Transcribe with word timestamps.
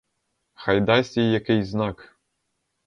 Хай 0.53 0.81
дасть 0.81 1.17
їй 1.17 1.31
якийсь 1.31 1.67
знак. 1.67 2.17